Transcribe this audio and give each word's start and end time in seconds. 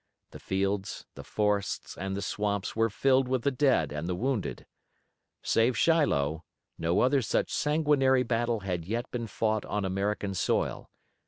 The 0.31 0.39
fields, 0.39 1.05
the 1.13 1.23
forests 1.23 1.95
and 1.95 2.17
the 2.17 2.23
swamps 2.23 2.75
were 2.75 2.89
filled 2.89 3.27
with 3.27 3.43
the 3.43 3.51
dead 3.51 3.91
and 3.91 4.07
the 4.09 4.15
wounded. 4.15 4.65
Save 5.43 5.77
Shiloh, 5.77 6.43
no 6.79 7.01
other 7.01 7.21
such 7.21 7.51
sanguinary 7.53 8.23
battle 8.23 8.61
had 8.61 8.83
yet 8.83 9.11
been 9.11 9.27
fought 9.27 9.63
on 9.63 9.85
American 9.85 10.33
soil. 10.33 10.89